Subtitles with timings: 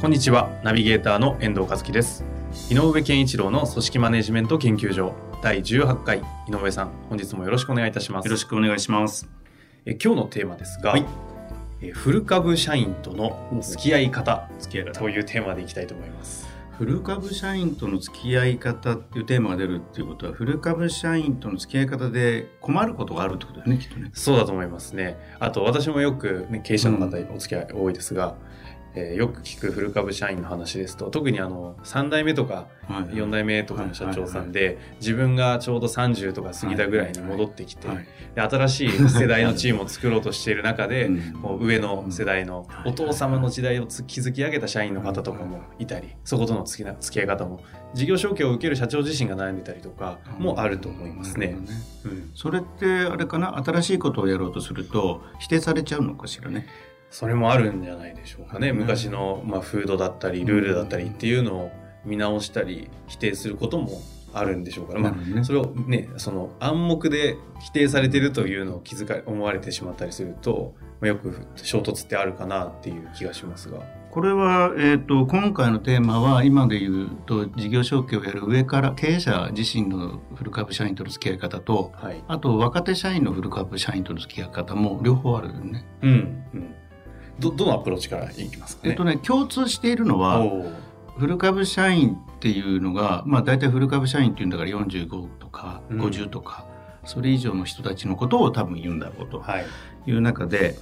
[0.00, 0.48] こんにちは。
[0.64, 2.24] ナビゲーターの遠藤和樹です。
[2.70, 5.12] 井上健一郎の組織マネジメント研究所。
[5.42, 6.22] 第18回。
[6.48, 8.24] 井上さん本日もよろしくお願いいたします。
[8.24, 9.28] よろしくお願いします。
[9.84, 11.04] え今日のテーマですが、はい。
[11.82, 15.00] え古株社員との付き合い方付き合い方。
[15.00, 16.48] というテーマでいきたいと思います。
[16.78, 24.10] 古株社員との付き合い方っていうテーマが出るっていうことは古株社員との付き合い方で困ることがあるってことだよねきっとね。
[24.14, 25.18] そうだと思いますね。
[25.40, 28.34] あと私もよく、ね、経営者の方お付き合い多いですが、
[28.94, 41.32] えーよく聞く古株社員の話ですと特にあの3代目とかはい4代目とかの社長さんで自分がちょうど30とか過ぎたぐらいに戻ってきてはいで新しい世代のチームを作ろうとしている中で うん。
[41.40, 47.60] こう上の世代のお父様の時代をつ築き上げた社員の方とかもいたりそことの付きな付き合い方も
[47.94, 51.48] 事業承継を受ける社長自身が悩んでたりとかもあると思いますね。
[51.48, 51.56] ね。
[52.04, 52.30] うん。
[52.34, 53.56] それってあれかな？
[53.64, 56.66] 新しいことをやろうとすると否定されちゃうのかしらね
[57.10, 58.70] それもあるんじゃないでしょうかね。
[58.70, 61.70] うん昔の、まあ、風土だったり、ルールだったりっていうのを
[62.04, 64.00] 見直したり、否定することも
[64.32, 73.80] あるんでしょうから、まあそれをね、その暗黙で否定されてるというのを気づかれ、思われてしまったりすると、まあ、よく衝突ってあるかなっていう気がしますが。
[74.10, 82.24] これは、えー、と今回のテーマは今で言うと事業承継をやる上から経営者自身の古株社員との付き合い方とはい。
[82.26, 85.86] あと若手社員の古株社員との付き合い方も両方あるよね。
[86.02, 86.10] うん。
[86.54, 86.74] うん。
[87.40, 88.90] ど、どのアプローチからいきますかね？
[88.90, 90.44] えっとね共通しているのは
[91.18, 96.66] 古株社員っていうのがまあ大体古株社員っていうんだから45とかうん50とか、
[97.04, 99.66] それ以上の人たちのことを多分言うんだろうとはい。
[100.06, 100.76] いう中で、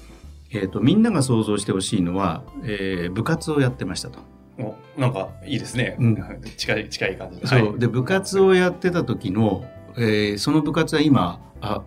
[0.52, 4.20] えー、とみんなが想像してほしいのは、えー部活をやってましたと。
[4.60, 5.96] お、なんかいいですね。
[5.98, 6.16] うん
[6.56, 7.46] 近い、近い感じで。
[7.46, 9.64] そう、はいで部活をやってた時の、
[9.96, 11.82] えーその部活は今あ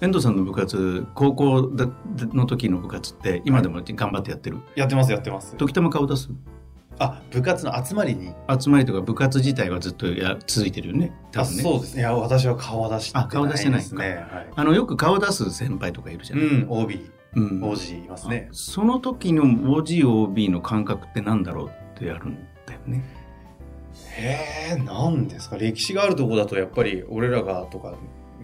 [0.00, 1.88] 遠藤さんの部活高校だ
[2.32, 5.54] の時の部活って今でも頑張ってやってる、やってます、やってます。
[5.56, 6.30] 時たま顔出す？
[6.98, 8.32] あ、部活の集まりに？
[8.60, 12.00] 集まりとか部活自体はずっとや続いてるよね多あ分ねそうですね。
[12.00, 14.26] いや、私は顔出してあ顔出してないですね。
[14.30, 14.48] はい。
[14.54, 18.48] あのよく顔出す先輩とかいるじゃない、うん、OB、うん OG いますね。
[18.52, 23.04] その時の OGOB の感覚ってなんだろうってやるんだよね
[24.16, 25.56] へえ、なんですか？
[25.56, 27.94] 歴史があるところだと、やっぱり俺らがとか、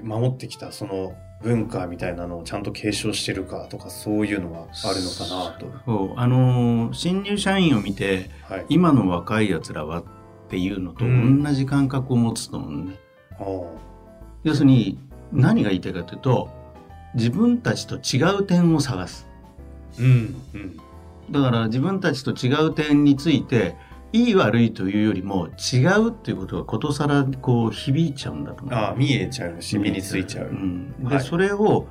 [0.03, 5.67] 守ってきたその文化みたいなのをちゃんと継承してるかとか、そういうのがあるのかなと。
[5.85, 8.67] そうあのー新入社員を見てはい。
[8.69, 10.05] 今の若いやつらはっ
[10.49, 12.99] ていうのとうん同じ感覚を持つと思うね、
[13.39, 13.67] あー
[14.45, 14.99] 要するに
[15.33, 16.49] 何が言いたいかというと
[17.15, 19.29] 自分たちと違う点を探す
[19.99, 20.07] うん、
[20.55, 20.77] うん。
[21.31, 23.77] だから自分たちと違う点について
[24.17, 30.47] いい悪いというよりも違うっていうことがことさらこう響いちゃうんだと思うああ、見えちゃうし、身についちゃう。
[30.47, 31.87] ん、で、はいそれを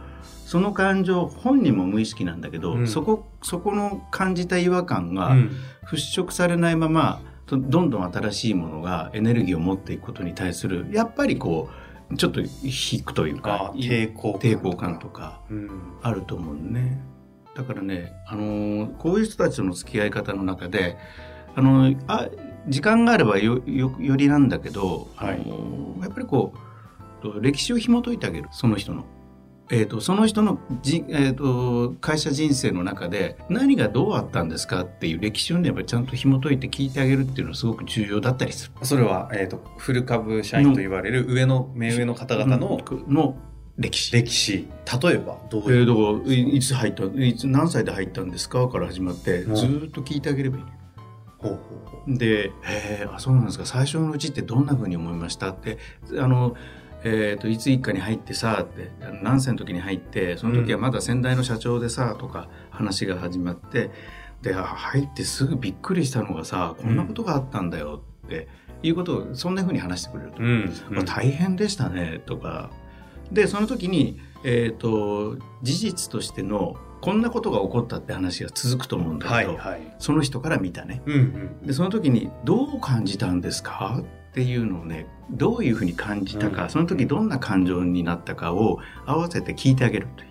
[0.46, 5.52] その感情本人も無意識なんだけど、うんそこそこの感じた違和感がうん。
[5.86, 11.70] 払拭されないまま、とどんどん新しいものがエネルギーを持っていくことに対するやっぱりこ
[12.12, 14.42] うちょっと引くというあかあ、抵抗感。
[14.42, 15.08] 抵抗感と。
[15.10, 15.70] かうん。
[16.02, 17.00] あると思うね。
[17.56, 20.98] だからね、あのーこういう人たちとの付き合い方の中で、
[21.56, 22.30] あのーあ
[22.68, 26.54] 時間があればよよよりなんだけど、はいあのーやっぱりこ
[27.20, 29.06] うと歴史を紐解いてあげるその人の。
[29.72, 38.86] えー、とその人のじ、えー、と会社人生の中で何がどうあったんですかっていう歴史をねやっぱりちゃんと紐解いて聞いてあげるっていうのはすごく重要だったりする。
[38.86, 43.38] それは、えっ、と、フル株社員と言われる上の、目上の方々のの
[43.80, 44.14] 歴史。
[44.14, 44.68] 歴史。
[45.02, 45.86] 例えば、どうえいう？
[45.86, 50.64] ー、だからいいつ入ったいつ何歳で入ったんですかから始まってうんずーっと聞いてあげればいい。
[52.08, 55.78] で「へえあそうなんですか最初のうちってどんな風に思いました?」って
[56.20, 56.56] あの、
[57.04, 58.92] えーと「いつ一家に入ってさ」って
[59.24, 63.92] 何歳の時に入ってその時はまだ先代の社長でさとか話が始まって
[64.42, 68.48] であ入ってすぐびっくりしたのがさこんなことがあったんだよって
[68.84, 70.44] いうことをそんな風に話してくれると。
[70.44, 70.74] うん。
[70.92, 72.70] まあ大変でしたねとか
[73.32, 79.96] でその時に、えー、と事実としてのこんなことが起こったって話が続くと思うんだけど、はいはい。
[80.00, 81.04] その人から見たね。
[81.06, 81.18] うんう
[81.64, 81.68] ん。
[81.68, 84.02] でその時にどう感じたんですか？
[84.32, 90.30] っていうのをねどういうふうに感じたか、うんその時どんな感情になったかを合わせて聞いてあげるという。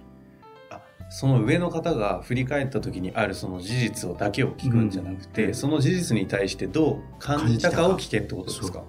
[1.10, 8.82] その上の方が振り返った時にあるその事実をだけを聞くんじゃなくて、うんその事実に対してどう感じたかを聞けってことですか？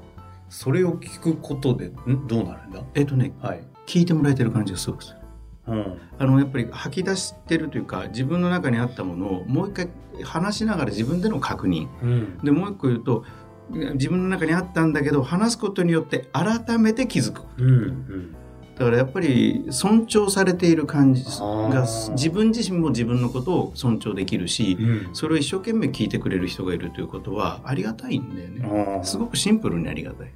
[0.49, 2.81] それを聞くことでんどうなるんだ？
[2.95, 5.19] えっとねはい、聞いてもらえてる感じがすごくする
[5.67, 5.97] うん。
[6.17, 9.89] あのやっぱり吐き出してるというか自分の中にあったものをもう一回
[10.23, 11.88] 話しながら自分での確認。
[12.01, 12.38] うん。
[12.44, 13.25] でもう一個言うと
[13.69, 17.44] 自分の中にあったんだけど話すことによって改めて気づく。
[17.57, 18.35] うんうん。
[18.75, 22.11] だからやっぱり尊重されている感じあがー。
[22.11, 25.09] 自分自身も自分のことを尊重できるしうん。
[25.13, 29.00] それを一生懸命聞いてくれる人がいるということはありがたいんだよね。
[29.03, 30.31] すごくシンプルにありがたい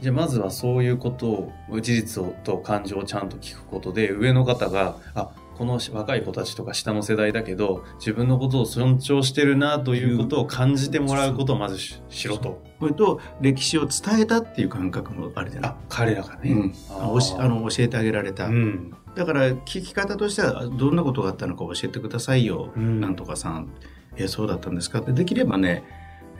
[0.00, 5.30] じゃあまずはそういうことを事実をと感情をちゃんと聞くことで上の方があ
[5.60, 12.62] この若い子たちとか下の世代だけど自分のことを尊重してるなということを感じてもらうことをまずししろと。
[12.80, 18.96] それと歴史を伝えたっていう感覚もあるじゃないあ彼らがね、うん、ああの教えてあげられた、うん。
[19.14, 23.02] だから聞き方としてはどんなことがあったのか教えてくださいよ、うん。
[23.02, 23.68] なんとかさん。
[24.16, 25.12] えそうだったんですかって。
[25.12, 25.84] できればね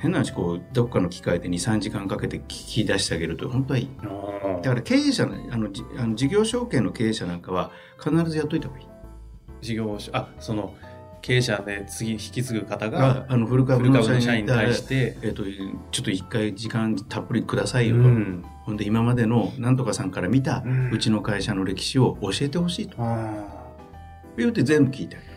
[0.00, 3.88] 変な話こうどっかの機会で23時間かけて聞き出してあげると本当はいい。
[4.62, 7.70] だから経営者のあのじあの事業承継の経営者なんかは
[8.02, 8.86] 必ずやっといた方がいい。
[9.60, 10.74] 事業所あその
[11.20, 15.42] 経営者で次引き継ぐ方ががあの古株古の社員に対ししてて、えっと
[15.90, 18.44] ちょっと一回時間たっぷりくださいよと、うん。
[18.64, 20.90] ほんで今までのなんとかさんから見たうん。
[20.90, 22.96] うちの会社の歴史を教えてほしいと。
[22.98, 23.60] あ
[24.38, 25.32] 言って全部聞いてあげる。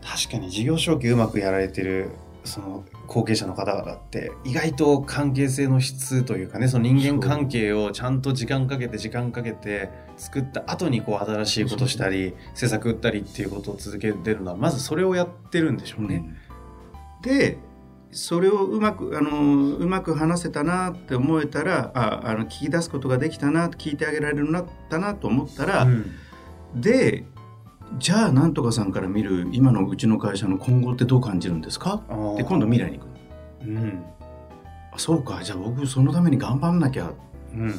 [0.00, 2.12] ー確かに事業承継うまくやられてる
[2.48, 16.24] その後継者の方々って意外と関係性の質というかねその人間関係をちゃんと時間かけて時間かけて作った後にこう新しいことしたり施策打ったりっていうことを続けてるのはまずそれをやってるんでしょうね。
[17.22, 17.58] で
[18.10, 26.10] それをうまくあのうまく話せたなって思えたらああの聞き出すことができたな聞いてあげられるなったなと思ったら、うん。
[26.74, 27.24] で
[27.98, 32.02] じゃあなんとかさんから見る今のうちの会社の今後ってどう感じるんですか？
[32.36, 33.08] で今度未来に行く
[33.66, 34.04] うん。
[34.92, 35.42] あそうか。
[35.42, 37.12] じゃあ僕そのために頑張んなきゃ。
[37.54, 37.74] うん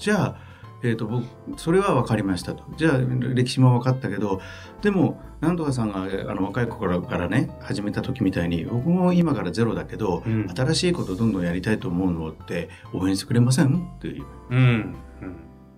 [0.00, 0.36] じゃあ、
[0.82, 1.24] えー、と僕
[1.56, 2.64] それは分かりましたと。
[2.76, 4.40] じゃあ歴史も分かったけど
[4.82, 10.48] でもなんとかさんがあの若い頃からね始めた時みたいに僕も今からゼロだけど、うん。
[10.54, 13.76] 新しいことどんどんやりたいと思うのって応援してくれません？
[13.96, 14.24] っていう。
[14.50, 14.94] うんうん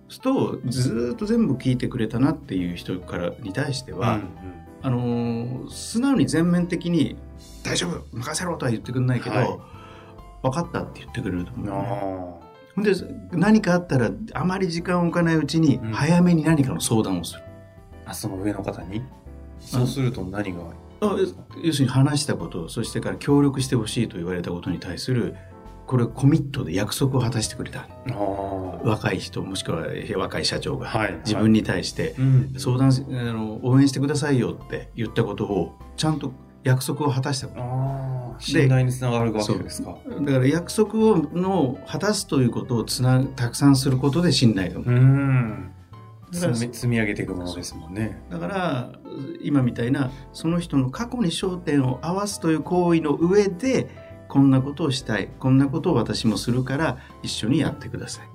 [0.09, 4.29] するとずーっと全部聞いてくれたなっていう人からに対しては、うん
[4.83, 7.17] あのー素直に全面的に
[7.63, 9.47] 「大丈夫任せろ」とは言ってくれないけど、はい。
[10.43, 11.73] 分かったって言ってくれると思う、うんね。
[11.73, 12.93] あほんで
[13.31, 15.91] 何かあったらあまり時間を置かないうちにうん。
[15.91, 17.41] 早めに何かの相談をする。
[18.05, 19.01] ーあその上の方に？
[19.59, 20.59] そうすると何が
[21.01, 21.17] あ
[21.63, 25.35] 要するに話したことそしてから協力してほしいと言われたことに対する
[25.87, 27.87] これコミットで約束を果たしてくれた。
[28.83, 29.87] 若い人もしくは
[30.17, 32.53] 若い社長がはい自分に対してうん。
[32.57, 37.47] 相談しあの応援してくださいよって言ったことをちゃんと約束を果たした
[38.39, 39.97] 信頼につながるわけですか。
[40.21, 45.71] だから約束をの果たすということをつなたくさんすることで信頼がうん。
[46.33, 48.21] 積み上げていくものですもんね。
[48.29, 48.91] だから
[49.41, 58.27] 今みたいなその人の過去に焦点を合わすという行為の上でこんなことをしたいこんなことを私もするから一緒にやってください。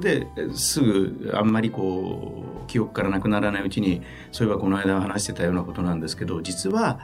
[0.00, 4.02] ですぐあんまりこう記憶からなくならないうちに
[4.32, 6.98] そういえばこの間話してたようなことなんですけど実は、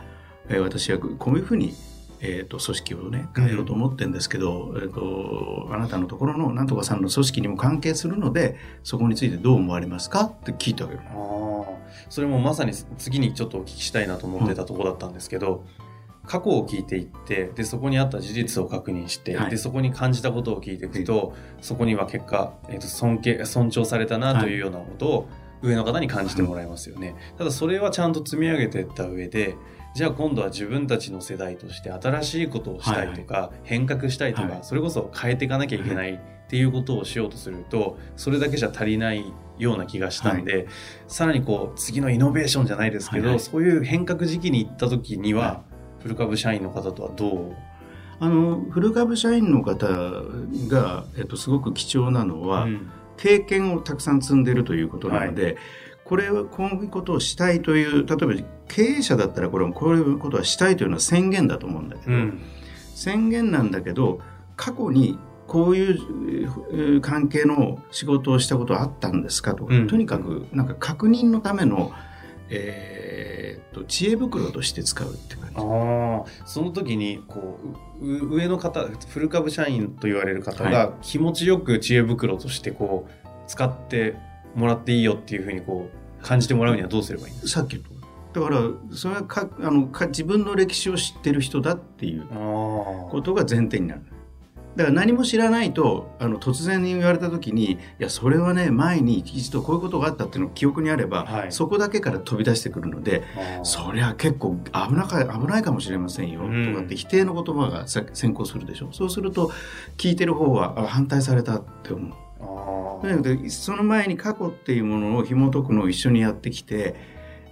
[0.48, 1.72] えー私はこういうふうに、
[2.20, 10.24] えー、と組織をね変えようと思ってるんですけど、えー、とあなたのところのなんとかさんの組織にも関係するのでそこについてどう思われますか？
[10.24, 11.00] って聞いてあげる。
[11.10, 11.66] あー
[12.08, 15.64] それもまさに次にちょっとお聞きしたいなと思ってたところだったんですけど、
[16.30, 19.50] 過去を聞いていってでそこにあった事実を確認して、はい。
[19.50, 25.28] でそこに感じたことを聞いていくと、そこには結果、えー、と尊敬尊重されたなというようなことを
[25.60, 29.56] 上の方に感じてもらいますよね、ただそれはちゃんと積み上げていった上で
[29.92, 34.58] じゃあ今度は自分たちの世代として新しいことをしたいとか、変革したいとか、はい。
[34.62, 36.18] それこそ変えていかなきゃいけないっ
[36.48, 39.24] ていうことをしようとするとそれだけじゃ足りない
[39.58, 40.68] ような気がしたんで、
[41.08, 43.40] さらにこう次のイノベーションじゃないですけど、はいはい。
[43.40, 45.64] そういう変革時期に行った時には、
[46.00, 47.56] は古株社員の方とはどう？
[48.18, 49.86] あの古株社員の方
[50.68, 52.90] が、えっと、すごく貴重なのは、うん。
[53.16, 55.58] 経験をたくさん積んでるということなので、
[56.04, 62.40] これはこういうことをしたいという例えば経営者だったらこれはこういうことはしたいというのは宣言だと思うんだけど、うん。
[62.94, 64.20] 宣言なんだけど
[64.56, 65.98] 過去にこういう
[66.72, 69.86] えー関係の仕事をしたことはあったんですかとか、うん。
[69.86, 71.92] とにかくなんか確認のための、
[72.50, 75.56] えーっと知恵袋として使うって感じ。
[75.56, 77.58] ああその時にこ
[78.00, 84.16] うう上の方古株社員と言われる方はが気持ちよく知恵袋としてこう使って
[84.54, 87.82] もらっていいよっていうふうにこう感じてもらうにはどうすればいいんですさっき
[88.32, 88.60] だから
[88.92, 94.02] それはかあのか自分の歴史を知ってる人だっていうことが前提になる
[94.76, 101.52] だから何も知らないとあの突然に言われた時にいやそれはね前に一度こういうことがあったっていうのが記憶にあれば、はい。
[101.52, 103.24] そこだけから飛び出してくるので
[103.64, 106.72] そりゃ結構危なか危ないかもしれませんよ、うん。
[106.72, 108.92] とかって否定の言葉がさ先行するでしょ。
[108.92, 109.50] そうすると
[109.96, 112.16] 聞いてる方はあ反対されたって思う。
[112.40, 113.08] あー。
[113.08, 116.94] なのでその前に過去っていうものを紐解くのを一緒にやってきて、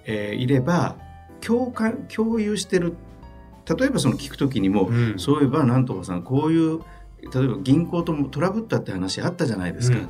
[0.06, 0.96] えーいれば
[1.40, 2.96] 共感共有してる。
[3.78, 5.18] 例えばその聞く時にも、うん。
[5.18, 6.80] そういえばなんとかさんこういう
[7.20, 10.08] 例えば銀行ともトラブったって話あったじゃないですか、うんうん。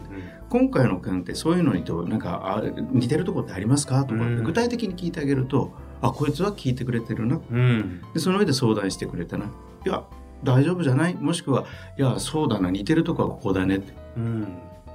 [0.49, 2.63] 今回の件ってそういうのにとなんかあ
[2.93, 4.05] 似てるとこってありますか？
[4.05, 7.41] とか具体的に聞いてあげると、あこいつは聞いてくれてるな。
[7.51, 8.03] うん。
[8.15, 9.47] でその上で相談してくれたな。
[9.47, 9.49] い
[9.89, 10.05] や
[10.45, 11.15] 大丈夫じゃない？
[11.15, 12.71] もしくはいやそうだな。
[12.71, 13.77] 似てるとこはここだね。
[13.77, 14.47] ってうん。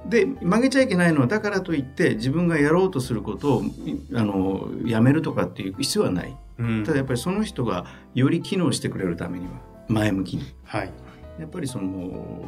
[0.08, 6.38] で曲げちゃいけないのはだからといって自分がやろうとすることをいあのやめるとかっていう必要はない。
[6.60, 6.84] うん。
[6.84, 9.52] ただやっぱりその人がより機能してくれるためには
[9.88, 10.54] 前向きに。
[10.64, 10.92] はい
[11.40, 12.44] やっぱりその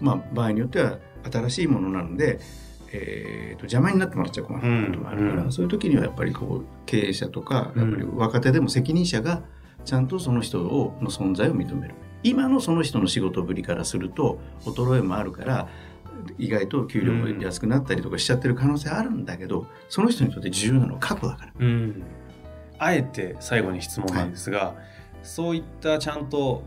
[0.00, 0.98] まあ場合によっては
[1.30, 2.40] 新しいものなので、
[2.92, 5.52] えーと邪魔になってもらっちゃ困ることがあるから、うん。
[5.52, 7.82] そういう時にはやっぱりこう経営者とかうん。
[7.82, 9.42] やっぱり若手でも責任者が
[9.84, 11.94] ちゃんとその人をの存在を認める。
[12.22, 15.68] 今のその人の仕事ぶりからすると衰えもあるから
[16.38, 21.52] 意外と給料も安くなったりとかしちゃってる可能性あるんだけどその人にとって重要なのは過去だから。
[21.58, 22.02] うん。
[22.78, 24.74] あえて最後に質問なんですが、
[25.22, 26.64] そういったちゃんと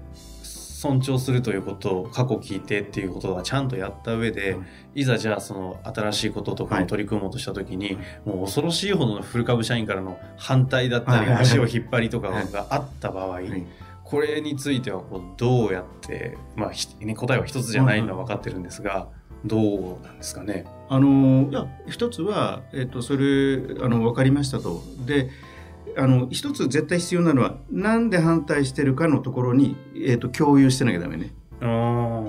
[0.75, 4.58] 尊重するということを過去聞いてっていうことはちゃんとやった上で、
[4.94, 12.51] いざじゃあその新しいこととかに取り組もうとした時に、もう恐ろしいほどのフル株社員からの反対だったり、足を引っ張りとかはい。
[12.51, 13.65] があった場合、はい。
[14.03, 19.08] これについてはこうどうやって、まあひね、答えは一つじゃないのは分かってるんですが、
[19.46, 19.58] ど
[20.01, 20.65] うなんですかね？
[20.89, 24.84] あのいや一つは、えっとそれあの分かりましたと。
[25.05, 25.29] で
[25.98, 31.34] あの一つ絶対必要なのはなんで反対してるかのところに、えっと共有してなきゃダメね。
[31.62, 32.24] あ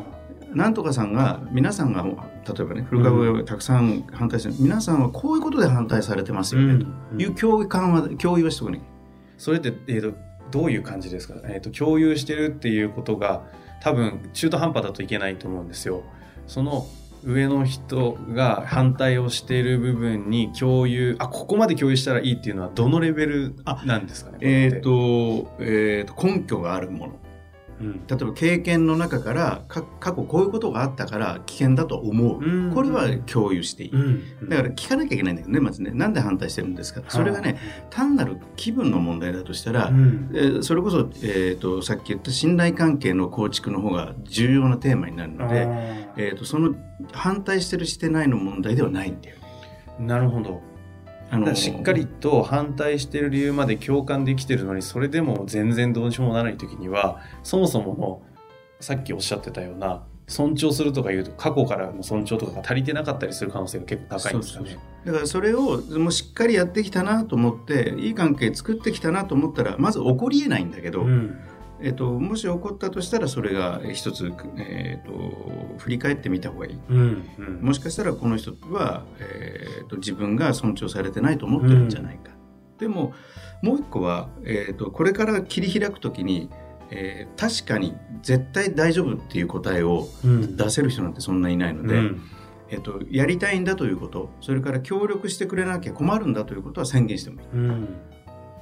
[0.54, 8.84] なんとかさんが皆さんが例えばね古株がたくさん反対してる、皆さんはこういうことで反対されてますよね、という共有感は共有はしておかなきゃ
[9.36, 10.16] それって、えー、と
[10.50, 13.44] どういう感じですか、えー、と共有してるっていうことが
[13.82, 16.04] 多分中途半端だといけないと思うんですよ。
[16.46, 16.86] その
[17.24, 23.54] 上の人が反対をしている部分に共有あここまで共有したらいいっていうのはどのレベル
[23.84, 24.38] なんですかね？
[24.40, 27.18] えっ、ーと,、えー、と根拠があるもの。
[27.80, 28.06] うん。
[28.06, 32.74] 例えば経験の中からか過去こういうことがあったから危険だと思う、うん。
[32.74, 33.98] これは共有していい、う
[34.44, 34.48] ん。
[34.48, 35.90] だから聞かなきゃいけないんだけどねまずね。
[35.92, 37.02] なんで反対してるんですか？
[37.08, 37.58] それがね、
[37.90, 40.30] 単なる気分の問題だとしたら、うん。
[40.34, 45.66] えーそれこそ、えー、とさっき言った信頼関係の構築の方が重要なテーマになるので、
[46.16, 46.74] えー、とその
[47.12, 49.36] 反対してるしてないの問題ではないんだよ。
[49.98, 50.62] なるほど
[51.30, 58.22] あだからしっかりと反対してる理由まで共感できてるのにそれでも全然どうしようもならない時にはそもそもの
[58.80, 64.70] さっきおっしゃってたような尊重するとか言うと過去からの尊重とかが足りてなかったりする可能性が結構高いんですかね。
[64.70, 65.06] そうそう。
[65.06, 71.38] だからそれをもうしっかりやってきたなと思っていい関係作ってきたなと思ったらまず起こりえないんだけど、うん
[71.80, 76.78] えっともし起こったとしたらそれが一つ、えっと振り返ってみた方がいい。
[76.88, 82.30] うんうんもしかしたらこの人は、えっと自分が尊重されてないと思ってるんじゃないか。
[82.78, 83.12] でも
[83.62, 86.50] もう一個は、えっとこれから切り開くときに、
[86.90, 92.22] えー確かに絶対大丈夫っていう答えをうん出せる人なんてそんないないので、うん
[92.68, 97.48] えっとやりたいんだということそれから協力してくれなきゃ困るんだということは宣言してもいい。
[97.52, 97.88] うん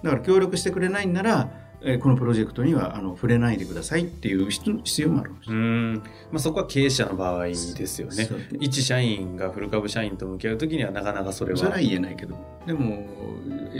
[0.02, 1.50] だから協力してくれないんなら、
[1.84, 5.94] えーこのプロジェクトにはあの触れないでくださいっていう必必要もあるんですうん
[6.32, 8.28] まあ、そこは経営者の場合ですよね。
[8.60, 11.58] 一社員がフル株社員と向き合う時にはなかなかそれは。
[11.58, 12.36] それは言えないけど
[12.66, 13.06] でも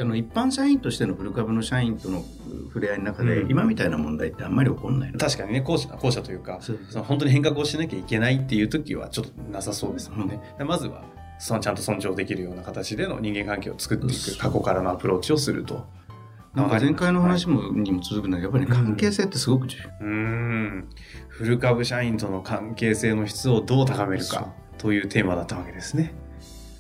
[0.01, 2.25] あの一般社員としてのフル株の社員との
[2.69, 10.41] 触れ合いの中で、うん今みたいな問題ってあんまり起こんないの確かにね後者後者というかその本当に変革をしなきゃいけないっていう時はちょっとなさそうですもんね。
[10.59, 11.05] でまずは
[11.39, 15.87] そのちゃんと尊重できるような形での人間関係を作っていく過去からのアプローチをすると。
[16.55, 20.89] なんか前回の話も、にも続くんだけどやっぱり、ね、関係性ってすごく重要、うーん。
[21.29, 26.15] フル株社員との関係性の質をどう高めるかというテーマだったわけですね。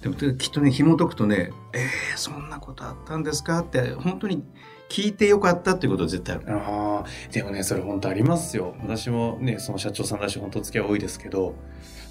[0.01, 4.45] でもきっとね紐解くとね「えー、そんなことあったんですか?」って本当に
[4.91, 6.45] 聞いてよかったっていうことは絶対ある。
[6.51, 8.77] ああでもねそれ本当ありますよ。
[8.83, 11.55] 私もねその社長さんだし本当付き合い多いですけど